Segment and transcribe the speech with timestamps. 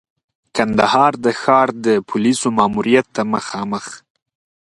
[0.55, 3.85] کندهار د ښار د پولیسو ماموریت ته مخامخ.